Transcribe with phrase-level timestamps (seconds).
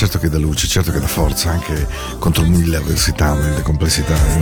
[0.00, 1.86] certo che dà luce, certo che dà forza anche
[2.18, 4.14] contro mille avversità, mille complessità.
[4.14, 4.40] Eh.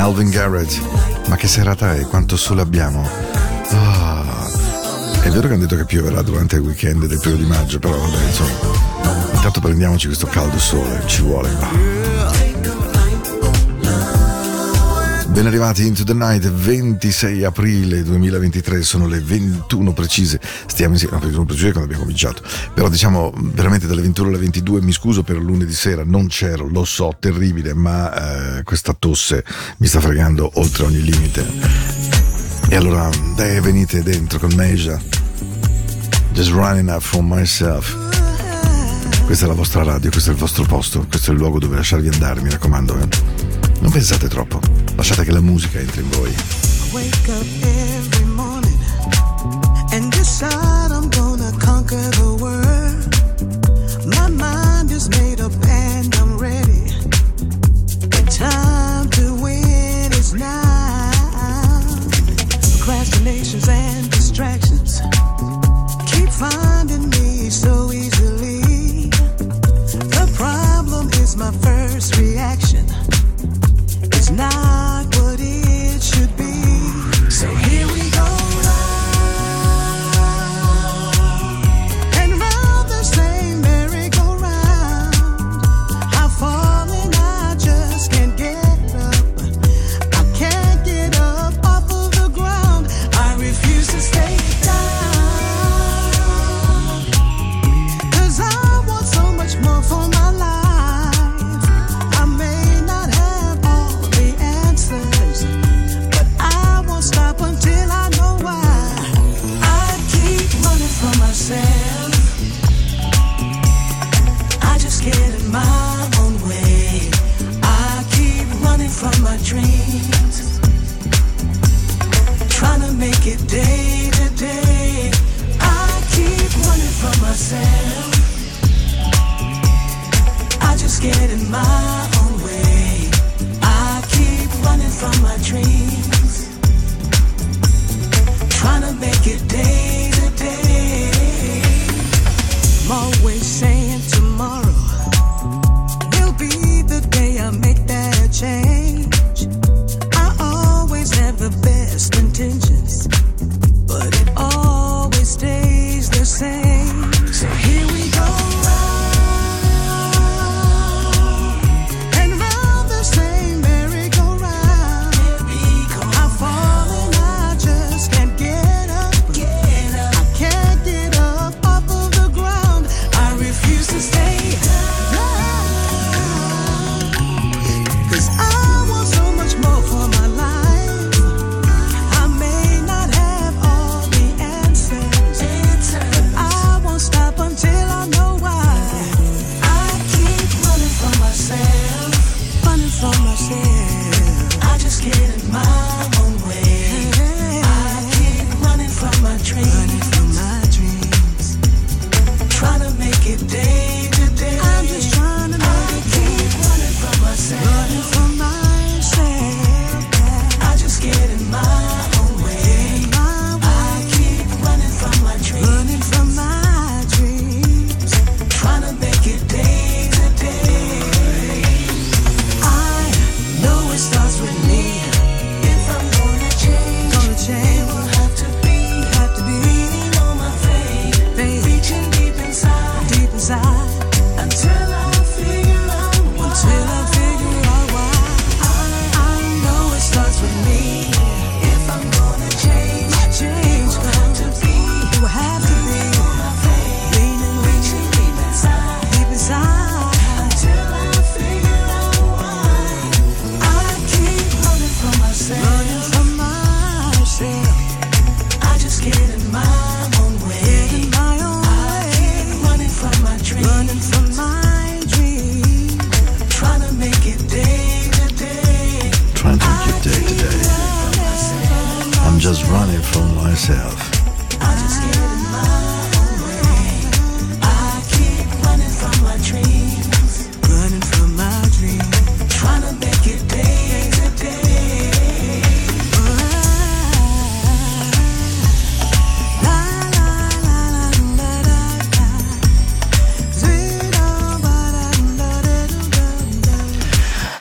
[0.00, 0.80] Alvin Garrett,
[1.28, 3.08] ma che serata è, quanto sole abbiamo.
[3.70, 4.24] Oh,
[5.20, 7.96] è vero che hanno detto che pioverà durante il weekend del primo di maggio, però
[7.96, 8.50] vabbè, insomma,
[9.34, 11.48] intanto prendiamoci questo caldo sole, ci vuole.
[11.48, 11.97] Oh.
[15.38, 21.20] Ben arrivati into the night, 26 aprile 2023, sono le 21 precise, stiamo insieme, no,
[21.20, 22.42] 21 precise quando abbiamo cominciato,
[22.74, 26.84] però diciamo veramente dalle 21 alle 22, mi scuso per lunedì sera, non c'ero, lo
[26.84, 29.44] so, terribile, ma eh, questa tosse
[29.76, 31.46] mi sta fregando oltre ogni limite.
[32.68, 35.00] E allora, dai, venite dentro con Neja,
[36.32, 37.96] just running up for myself.
[39.24, 41.76] Questa è la vostra radio, questo è il vostro posto, questo è il luogo dove
[41.76, 42.98] lasciarvi andare, mi raccomando.
[42.98, 43.08] Eh.
[43.82, 44.67] Non pensate troppo.
[44.98, 46.34] Lasciate che la musica entri in voi.
[46.92, 48.76] wake up every morning
[49.92, 52.27] and decide I'm gonna conquer the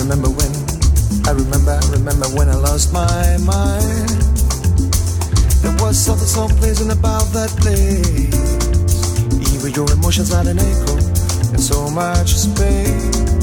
[0.00, 0.50] Remember when,
[1.28, 4.08] I remember, I remember when I lost my mind.
[5.60, 8.32] There was something so pleasing about that place.
[9.52, 10.96] Even your emotions had an echo
[11.52, 13.36] in so much space.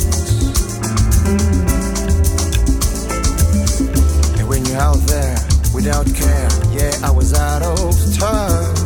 [4.40, 5.38] And when you're out there
[5.76, 8.78] without care, yeah, I was out of touch.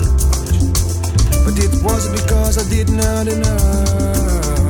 [1.46, 4.61] But it wasn't because I did not enough.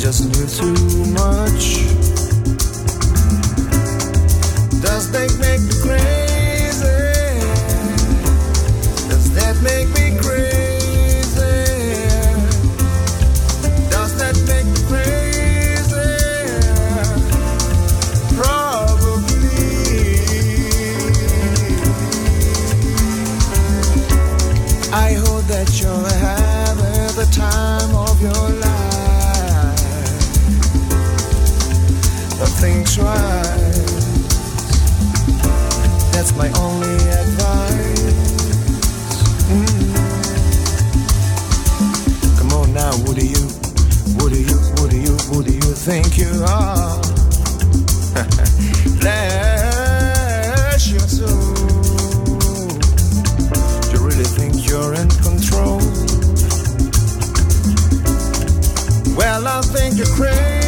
[0.00, 1.76] Just knew too much.
[4.80, 6.19] Does that make me crazy?
[36.12, 38.12] That's my only advice.
[42.38, 43.48] Come on now, do you,
[44.18, 47.00] do you, do you, do you think you are?
[50.90, 51.28] Your soul.
[53.92, 55.78] You really think you're in control?
[59.16, 60.59] Well, I think you're crazy.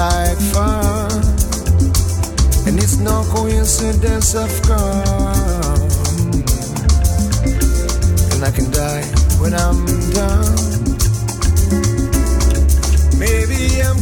[0.00, 1.10] Like fun.
[2.66, 5.82] And it's no coincidence I've come.
[8.32, 9.04] And I can die
[9.40, 9.80] when I'm
[10.18, 10.56] done.
[13.24, 14.00] Maybe I'm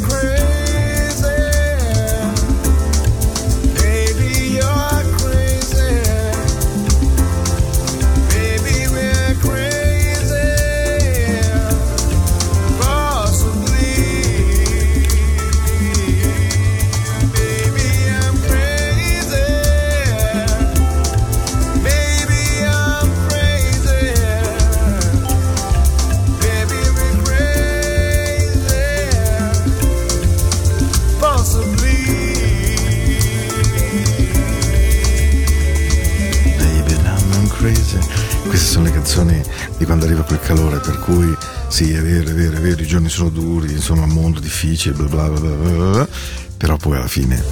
[43.18, 46.08] sono duri, insomma, un mondo difficile, bla bla bla bla bla, bla,
[46.56, 47.42] però poi alla fine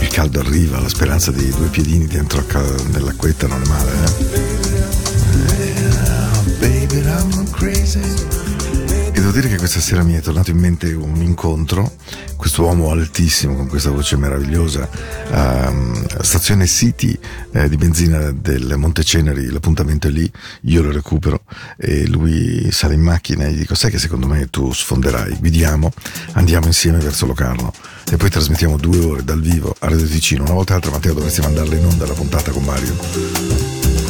[0.00, 4.66] il caldo arriva, la speranza di due piedini dentro a nell'acquetta non è male, eh?
[7.52, 8.00] Crazy.
[8.00, 11.92] E devo dire che questa sera mi è tornato in mente un incontro,
[12.36, 14.88] questo uomo altissimo con questa voce meravigliosa,
[15.30, 17.18] ehm, stazione City
[17.52, 20.30] eh, di benzina del Monteceneri, l'appuntamento è lì,
[20.62, 21.37] io lo recupero
[21.80, 25.92] e lui sale in macchina e gli dico sai che secondo me tu sfonderai, guidiamo,
[26.32, 27.72] andiamo insieme verso Locarno
[28.10, 31.40] e poi trasmettiamo due ore dal vivo a Radio Ticino, una volta l'altra Matteo dovresti
[31.40, 32.96] mandarla in onda la puntata con Mario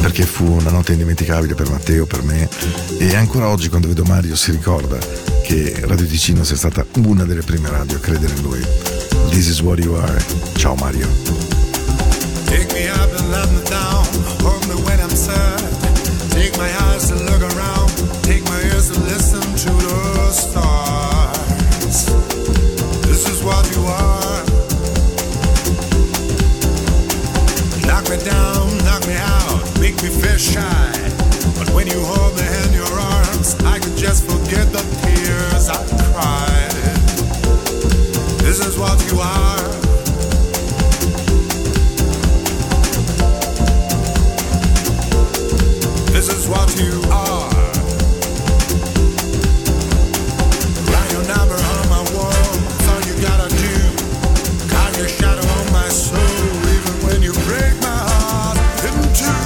[0.01, 2.49] perché fu una notte indimenticabile per Matteo, per me
[2.97, 4.97] e ancora oggi quando vedo Mario si ricorda
[5.43, 8.61] che Radio Ticino sia stata una delle prime radio a credere in lui.
[9.29, 10.23] This is what you are.
[10.55, 11.07] Ciao Mario.
[12.45, 14.05] Take me up and let me down.
[14.41, 15.78] Hold me when I'm sad.
[16.31, 17.89] Take my eyes to look around.
[18.23, 22.05] Take my ears to listen to the stars.
[23.07, 24.43] This is what you are.
[27.87, 30.91] Knock me down, knock me out, make me feel shy.
[31.57, 35.81] But when you hold me in your arms, I can just forget the tears I
[36.11, 36.71] cried.
[38.39, 39.98] This is what you are.
[46.13, 47.49] This is what you are.
[50.91, 52.31] Write your number on my wall.
[52.31, 53.91] That's all you gotta do.
[54.97, 56.19] Your shadow on my soul,
[56.75, 59.43] even when you break my heart in two.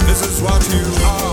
[0.06, 1.27] This is what you are.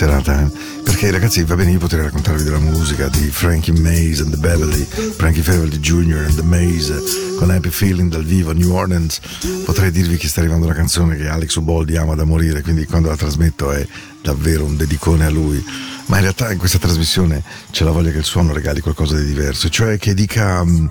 [0.00, 0.50] Serata, eh?
[0.82, 4.82] Perché ragazzi va bene, io potrei raccontarvi della musica di Frankie Maze and the Beverly,
[4.82, 6.24] Frankie Beverly Jr.
[6.26, 9.20] and the Maze, con Happy Feeling dal vivo a New Orleans.
[9.66, 13.10] Potrei dirvi che sta arrivando una canzone che Alex Uboldi ama da morire, quindi quando
[13.10, 13.86] la trasmetto è
[14.22, 15.62] davvero un dedicone a lui.
[16.06, 19.26] Ma in realtà in questa trasmissione c'è la voglia che il suono regali qualcosa di
[19.26, 20.86] diverso, cioè che dica mm,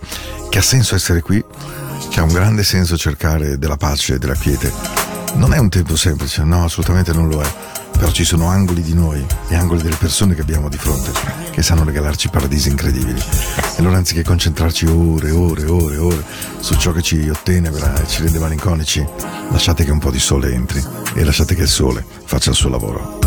[0.51, 1.43] che ha senso essere qui,
[2.11, 4.71] che ha un grande senso cercare della pace e della quiete.
[5.33, 7.78] Non è un tempo semplice, no, assolutamente non lo è.
[7.99, 11.11] Però ci sono angoli di noi e angoli delle persone che abbiamo di fronte
[11.51, 13.19] che sanno regalarci paradisi incredibili.
[13.19, 16.23] E allora anziché concentrarci ore, ore, ore, ore
[16.61, 19.05] su ciò che ci ottenebra e ci rende malinconici,
[19.49, 20.81] lasciate che un po' di sole entri
[21.13, 23.18] e lasciate che il sole faccia il suo lavoro.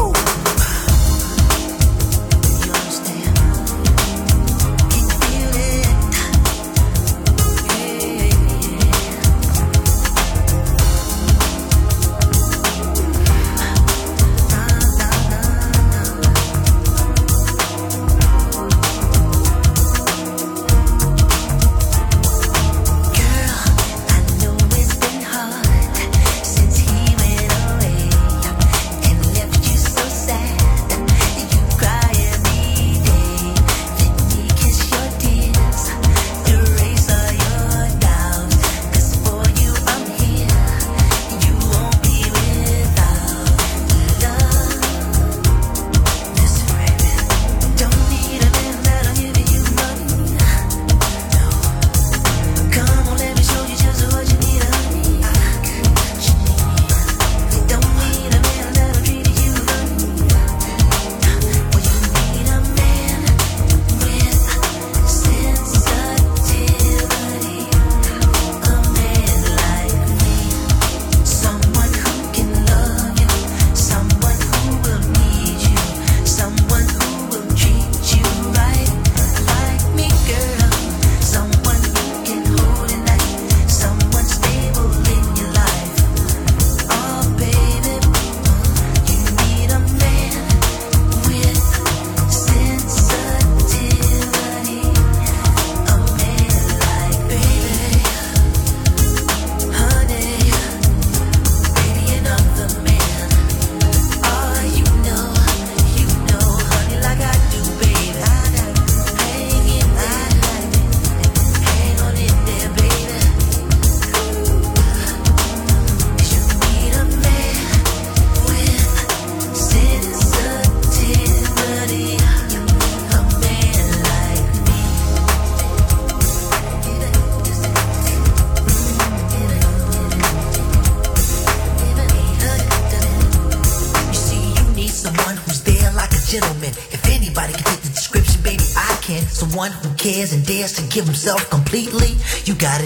[140.03, 142.17] Cares and dares to give himself completely.
[142.45, 142.81] You got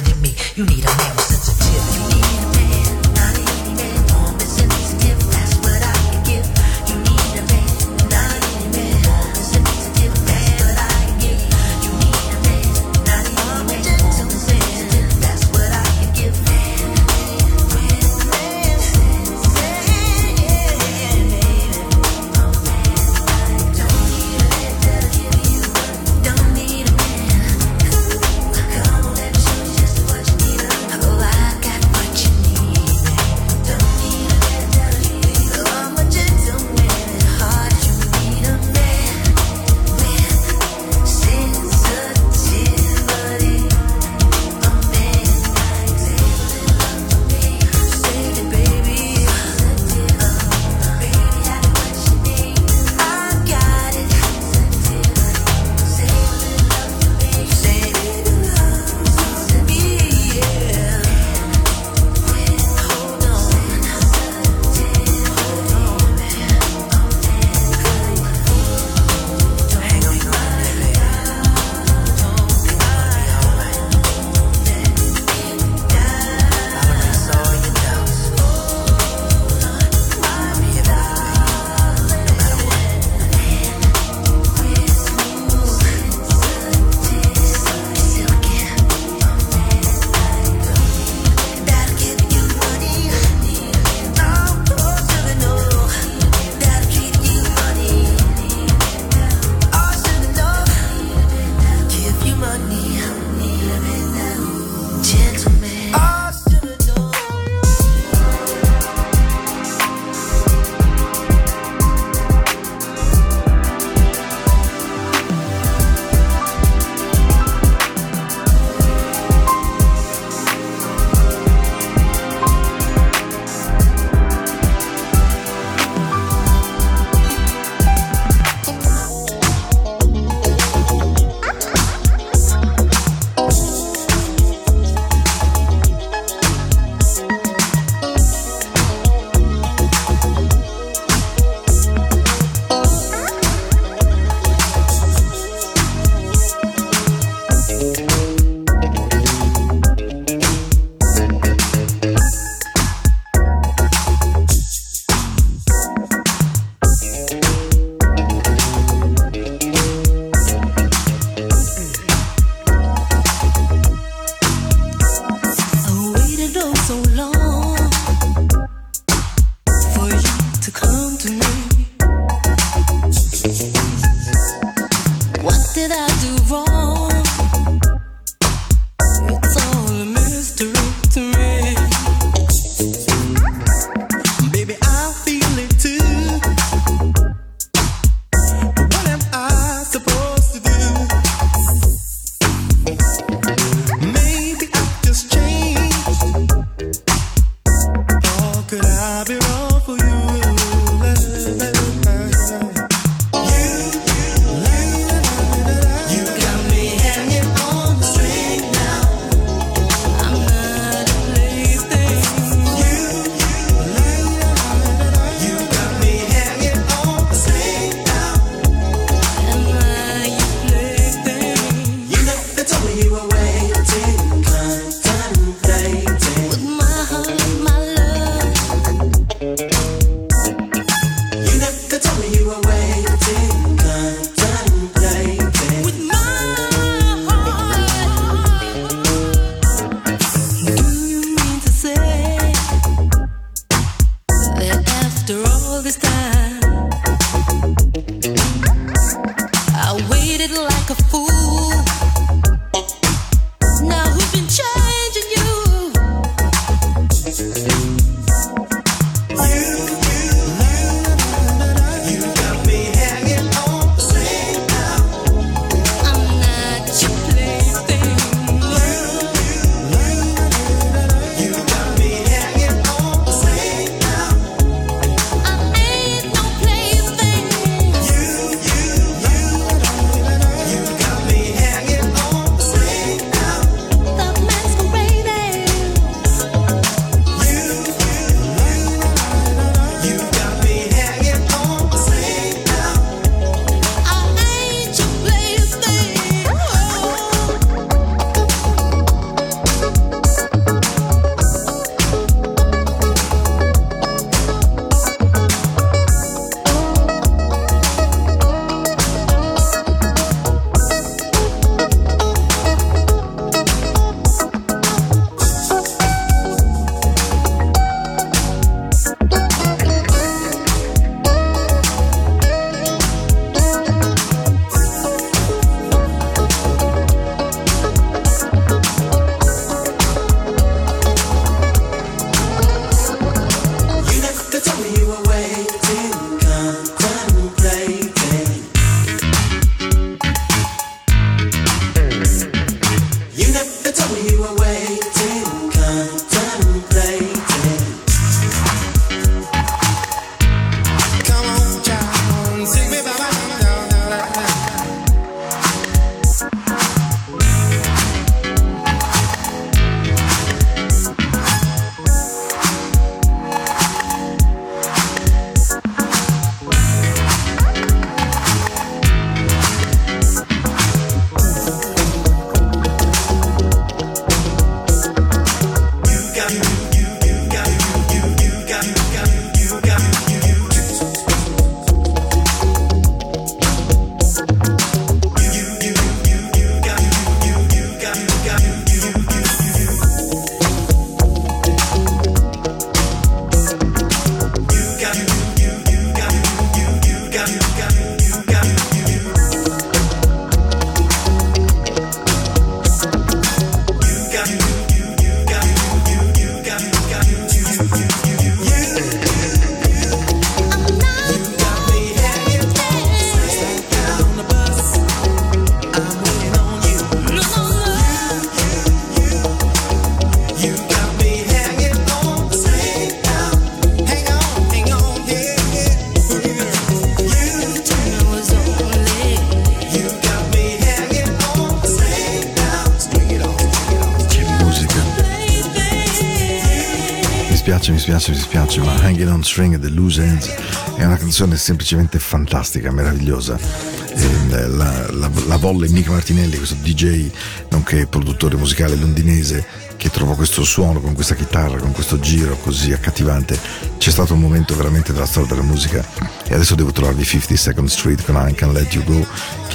[439.46, 440.48] String The Loose Ends
[440.96, 443.56] è una canzone semplicemente fantastica, meravigliosa.
[443.56, 447.30] Eh, la, la, la, volle Mick Martinelli, questo DJ
[447.70, 449.64] nonché produttore musicale londinese
[449.96, 453.58] che trovò questo suono con questa chitarra, con questo giro così accattivante.
[453.98, 456.04] C'è stato un momento veramente della storia della musica
[456.46, 459.26] e adesso devo trovarvi 50 Second Street con I Can Let You Go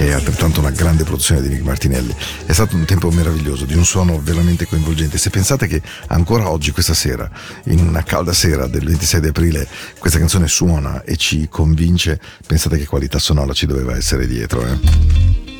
[0.01, 2.11] che è altrettanto una grande produzione di Nick Martinelli.
[2.47, 5.19] È stato un tempo meraviglioso, di un suono veramente coinvolgente.
[5.19, 7.29] Se pensate che ancora oggi, questa sera,
[7.65, 9.67] in una calda sera del 26 di aprile,
[9.99, 14.65] questa canzone suona e ci convince, pensate che qualità sonora ci doveva essere dietro.
[14.65, 14.79] Eh,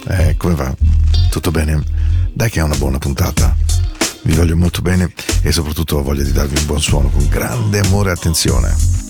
[0.07, 0.75] eh come va?
[1.29, 1.79] Tutto bene?
[2.33, 3.55] Dai che è una buona puntata.
[4.23, 7.79] Vi voglio molto bene e soprattutto ho voglia di darvi un buon suono con grande
[7.79, 9.00] amore e attenzione.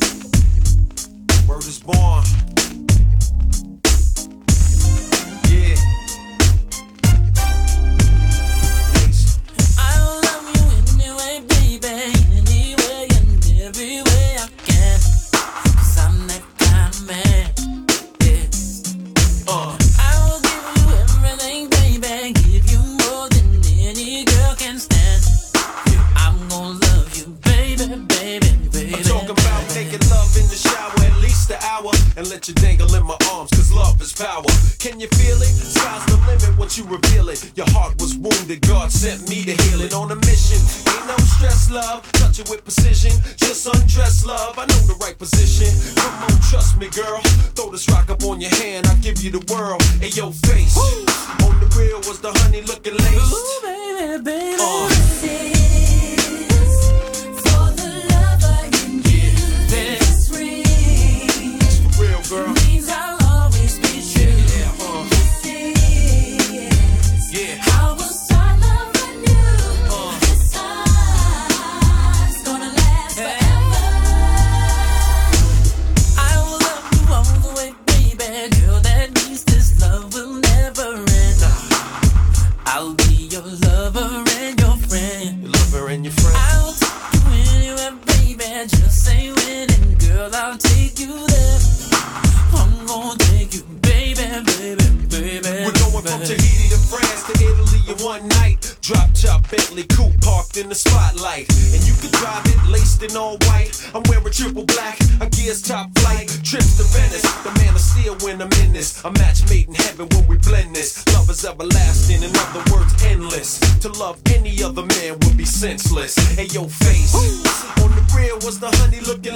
[99.25, 101.49] up Bentley coupe parked in the spotlight.
[101.73, 103.71] And you can drive it laced in all white.
[103.93, 106.27] I'm wearing triple black, a gears top flight.
[106.43, 109.03] Trips to Venice, the man of steel when I'm in this.
[109.03, 111.05] A match made in heaven when we blend this.
[111.13, 113.59] Love is everlasting, in other words, endless.
[113.81, 116.15] To love any other man would be senseless.
[116.35, 117.15] Hey, yo, face.
[117.15, 117.83] Ooh.
[117.83, 119.35] On the rear was the honey looking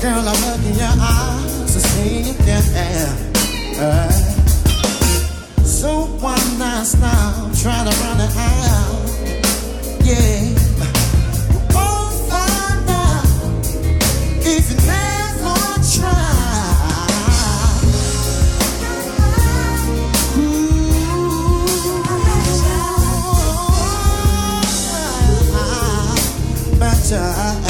[0.00, 2.62] Girl, I look in your eyes to see you can.
[3.78, 4.08] Uh,
[5.62, 9.08] so one night now, try to run it out.
[10.02, 10.40] Yeah.
[11.52, 13.26] You won't find out
[14.40, 15.56] if you never
[15.92, 16.24] try.
[26.70, 27.69] Ooh, better.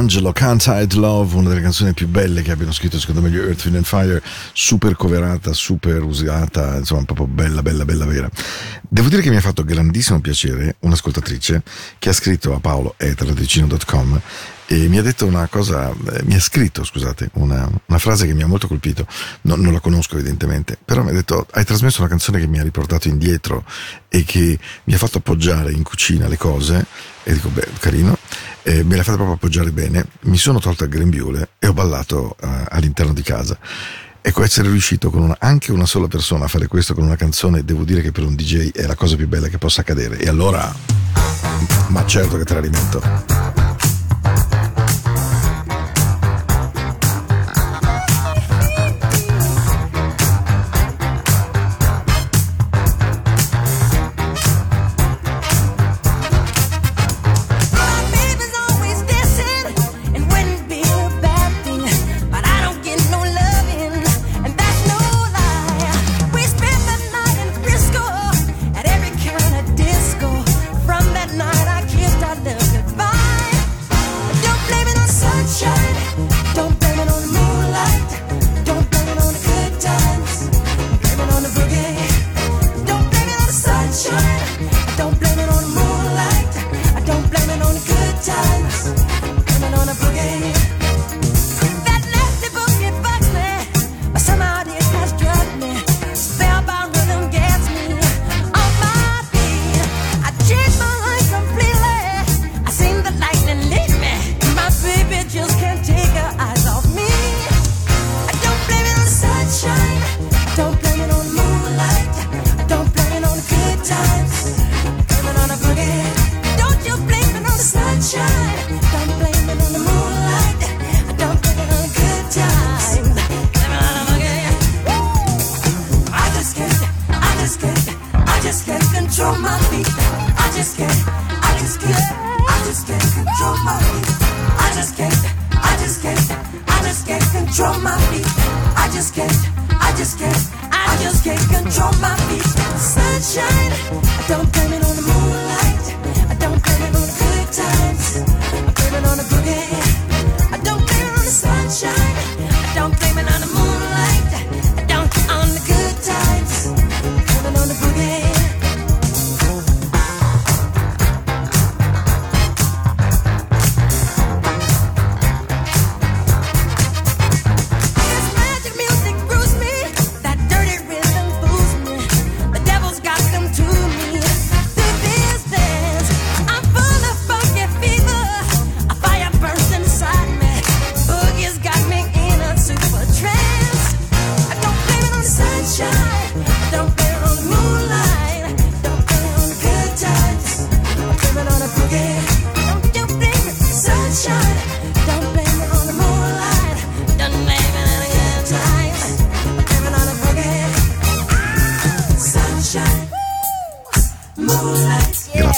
[0.00, 3.36] D'Angelo Can't Hide Love, una delle canzoni più belle che abbiano scritto secondo me gli
[3.36, 4.22] Earth, Wind and Fire,
[4.54, 8.26] super coverata, super usata, insomma proprio bella, bella, bella vera.
[8.80, 11.62] Devo dire che mi ha fatto grandissimo piacere un'ascoltatrice
[11.98, 14.20] che ha scritto a Paolo radicino.com
[14.72, 18.32] e mi ha detto una cosa, eh, mi ha scritto, scusate, una, una frase che
[18.32, 19.06] mi ha molto colpito,
[19.42, 22.58] No- non la conosco evidentemente, però mi ha detto hai trasmesso una canzone che mi
[22.58, 23.64] ha riportato indietro
[24.08, 26.86] e che mi ha fatto appoggiare in cucina le cose
[27.24, 28.16] e dico beh carino,
[28.62, 32.36] eh, me l'ha fatto proprio appoggiare bene, mi sono tolto il grembiule e ho ballato
[32.40, 33.58] eh, all'interno di casa.
[34.22, 37.64] Ecco, essere riuscito con una- anche una sola persona a fare questo con una canzone,
[37.64, 40.18] devo dire che per un DJ è la cosa più bella che possa accadere.
[40.18, 40.72] E allora,
[41.88, 43.59] ma certo che te la rimetto.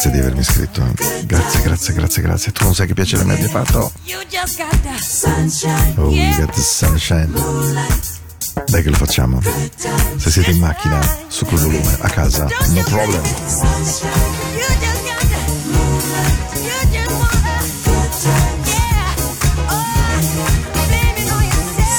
[0.03, 0.83] Grazie di avermi iscritto.
[1.27, 2.51] Grazie, grazie, grazie, grazie.
[2.51, 3.93] Tu non sai che piacere mi abbia fatto?
[4.03, 5.95] You just got the sunshine.
[5.97, 7.31] Oh, you got the sunshine.
[8.67, 9.41] Dai che lo facciamo.
[10.17, 10.99] Se siete in macchina,
[11.29, 13.23] su quel volume, a casa, no problem.
[13.23, 13.77] Oh.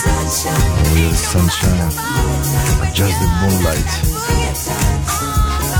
[0.03, 0.67] Sunshine.
[0.91, 1.89] Oh, sunshine.
[2.93, 3.87] Just the moonlight.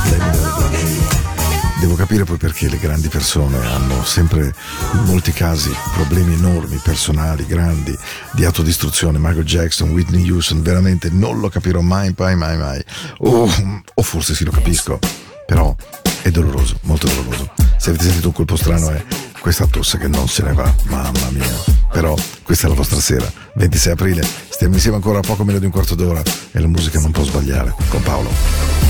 [0.07, 0.31] It on
[0.71, 1.42] the-
[1.83, 4.55] Devo capire poi perché le grandi persone hanno sempre,
[4.93, 7.93] in molti casi, problemi enormi, personali, grandi,
[8.31, 9.17] di autodistruzione.
[9.19, 12.81] Michael Jackson, Whitney Houston, veramente non lo capirò mai, mai, mai, mai.
[13.17, 13.51] O,
[13.95, 14.97] o forse sì lo capisco,
[15.45, 15.75] però
[16.21, 17.51] è doloroso, molto doloroso.
[17.77, 19.03] Se avete sentito un colpo strano è
[19.41, 21.51] questa tosse che non se ne va, mamma mia.
[21.91, 25.71] Però questa è la vostra sera, 26 aprile, stiamo insieme ancora poco meno di un
[25.71, 26.21] quarto d'ora
[26.53, 28.82] e la musica non può sbagliare, con Paolo.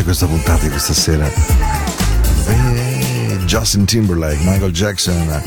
[0.00, 1.26] Piace questa puntata di questa sera.
[2.46, 5.42] Eh, Justin Timberlake, Michael Jackson,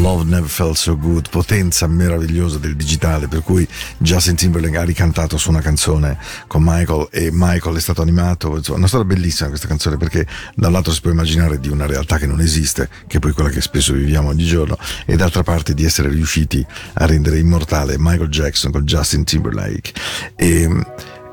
[0.00, 3.66] Love Never Felt So Good, potenza meravigliosa del digitale, per cui
[3.98, 8.78] Justin Timberlake ha ricantato su una canzone con Michael e Michael è stato animato, insomma,
[8.78, 12.18] una storia bellissima questa canzone perché da un lato si può immaginare di una realtà
[12.18, 14.76] che non esiste, che è poi quella che spesso viviamo ogni giorno,
[15.06, 16.64] e d'altra parte di essere riusciti
[16.94, 19.92] a rendere immortale Michael Jackson con Justin Timberlake.
[20.36, 20.68] E,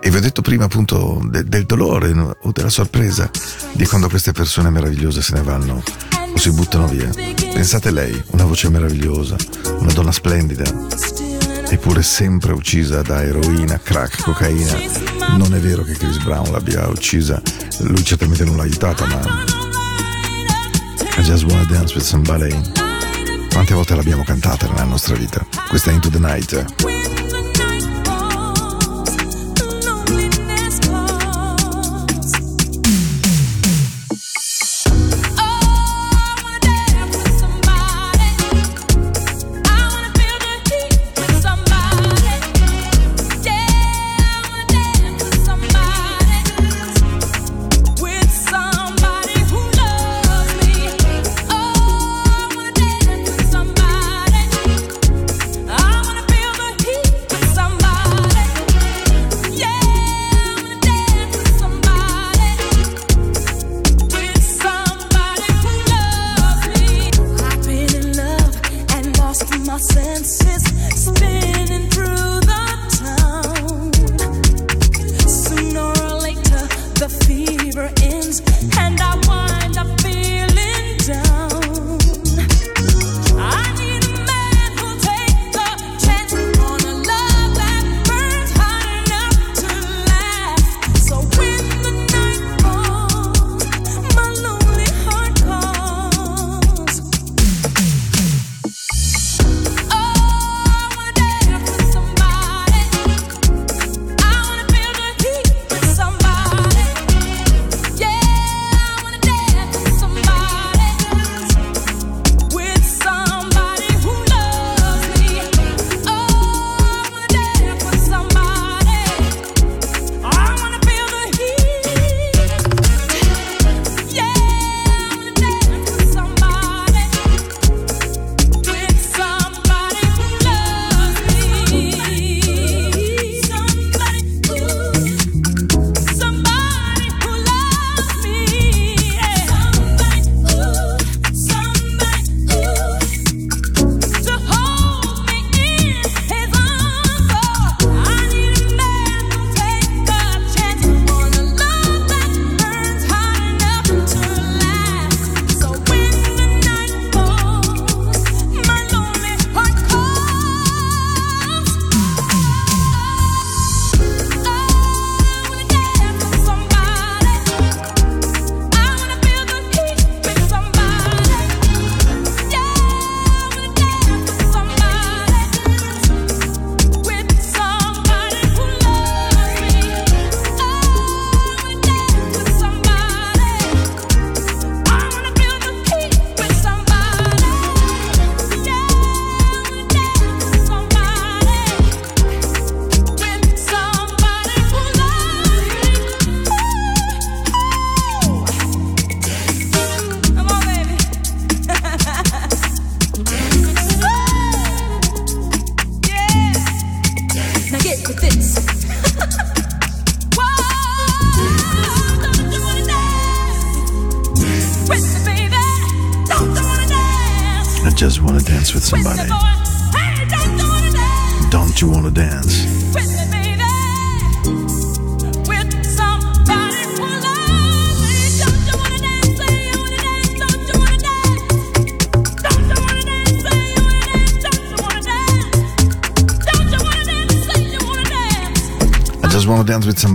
[0.07, 2.33] e vi ho detto prima appunto de- del dolore no?
[2.43, 3.29] o della sorpresa
[3.73, 5.83] di quando queste persone meravigliose se ne vanno
[6.33, 7.09] o si buttano via.
[7.51, 9.35] Pensate lei, una voce meravigliosa,
[9.79, 10.63] una donna splendida,
[11.69, 14.77] eppure sempre uccisa da eroina, crack, cocaina.
[15.35, 17.41] Non è vero che Chris Brown l'abbia uccisa,
[17.79, 19.19] lui certamente non l'ha aiutata, ma
[21.17, 22.55] I just wanna dance with somebody.
[23.49, 25.45] Quante volte l'abbiamo cantata nella nostra vita?
[25.67, 27.26] Questa è Into the Night.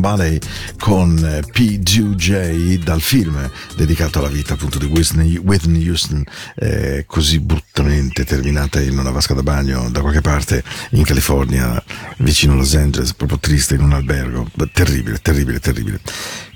[0.02, 0.36] Somebody
[0.80, 6.24] con eh, P2J dal film dedicato alla vita appunto di Whitney, Whitney Houston
[6.56, 11.80] eh, così bruttamente terminata in una vasca da bagno da qualche parte in California
[12.16, 14.50] vicino a Los Angeles proprio triste in un albergo.
[14.72, 16.00] Terribile terribile terribile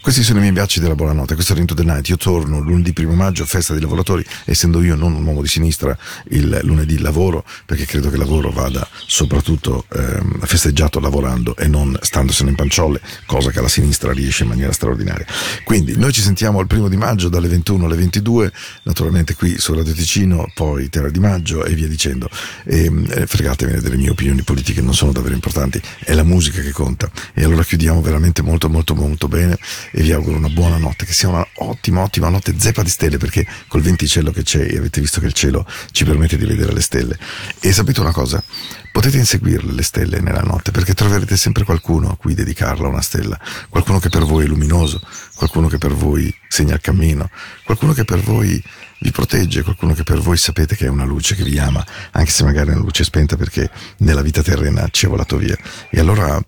[0.07, 2.09] Questi sono i miei baci della buonanotte, questo è Into the Night.
[2.11, 5.99] Io torno lunedì primo maggio, festa dei lavoratori, essendo io non un uomo di sinistra,
[6.29, 11.99] il lunedì lavoro, perché credo che il lavoro vada soprattutto ehm, festeggiato lavorando e non
[12.01, 15.27] standosene in panciolle, cosa che la sinistra riesce in maniera straordinaria.
[15.65, 18.53] Quindi noi ci sentiamo il primo di maggio dalle 21 alle 22,
[18.85, 22.31] naturalmente qui su Radio Ticino, poi Terra di Maggio e via dicendo.
[22.65, 26.71] E, eh, fregatevene delle mie opinioni politiche, non sono davvero importanti, è la musica che
[26.71, 27.11] conta.
[27.35, 29.59] E allora chiudiamo veramente molto molto molto bene
[29.99, 33.17] e vi auguro una buona notte, che sia una ottima ottima notte zeppa di stelle
[33.17, 36.71] perché col venticello che c'è e avete visto che il cielo ci permette di vedere
[36.75, 37.19] le stelle.
[37.61, 38.45] E sapete una cosa?
[38.93, 43.41] Potete inseguirle le stelle nella notte perché troverete sempre qualcuno a cui dedicarla una stella,
[43.71, 45.01] qualcuno che per voi è luminoso,
[45.35, 47.31] qualcuno che per voi segna il cammino,
[47.65, 48.63] qualcuno che per voi
[48.99, 52.31] vi protegge, qualcuno che per voi sapete che è una luce che vi ama, anche
[52.31, 53.71] se magari è una luce spenta perché
[54.01, 55.57] nella vita terrena ci è volato via.
[55.89, 56.39] E allora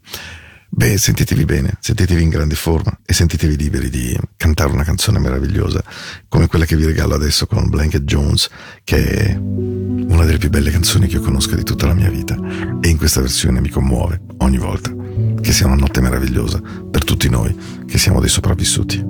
[0.71, 5.83] Beh, sentitevi bene, sentitevi in grande forma e sentitevi liberi di cantare una canzone meravigliosa
[6.29, 8.51] come quella che vi regalo adesso con Blanket Jones,
[8.85, 12.37] che è una delle più belle canzoni che io conosca di tutta la mia vita
[12.81, 14.95] e in questa versione mi commuove ogni volta.
[15.41, 17.57] Che sia una notte meravigliosa per tutti noi
[17.87, 19.05] che siamo dei sopravvissuti.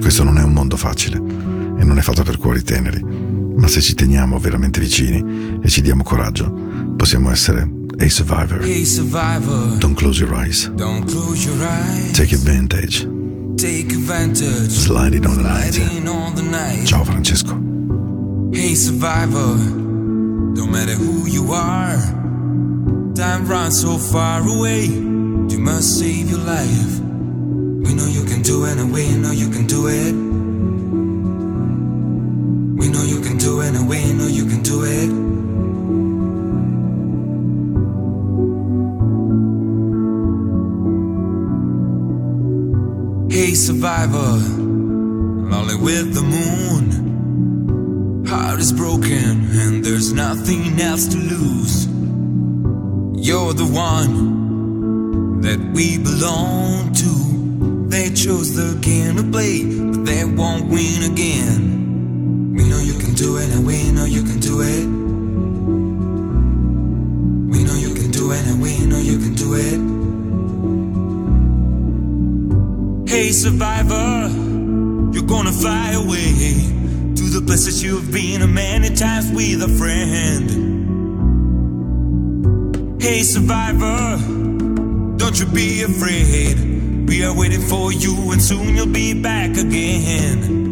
[0.00, 3.80] Questo non è un mondo facile e non è fatto per cuori teneri, ma se
[3.80, 6.50] ci teniamo veramente vicini e ci diamo coraggio,
[6.96, 8.58] possiamo essere a survivor.
[8.62, 10.66] Hey survivor, Don't close your eyes.
[10.76, 12.12] don't close your eyes.
[12.12, 13.00] Take advantage.
[13.56, 14.70] Take advantage.
[14.70, 15.74] Slide it on the night.
[15.74, 16.86] Sliding on the night.
[16.86, 17.54] Ciao Francesco.
[18.52, 19.56] Hey survivor,
[20.54, 21.96] don't matter who you are.
[23.14, 24.84] Time runs so far away.
[24.86, 27.00] You must save your life.
[27.86, 30.14] We know you can do it, and we know you can do it.
[32.80, 35.08] We know you can do it, and we know you can do it.
[43.54, 44.38] Survivor,
[45.48, 48.26] lonely with the moon.
[48.26, 51.86] Heart is broken and there's nothing else to lose.
[53.26, 57.86] You're the one that we belong to.
[57.88, 62.54] They chose the game to play, but they won't win again.
[62.56, 64.84] We know you can do it, and we know you can do it.
[67.52, 69.93] We know you can do it, and we know you can do it.
[73.24, 74.28] Hey survivor,
[75.14, 76.52] you're gonna fly away
[77.16, 80.50] to the places you've been a many times with a friend.
[83.00, 84.18] Hey survivor,
[85.16, 87.08] don't you be afraid.
[87.08, 90.63] We are waiting for you and soon you'll be back again.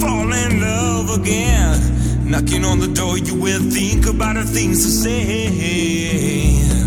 [0.00, 2.28] Fall in love again.
[2.28, 6.79] Knocking on the door, you will think about the things to say.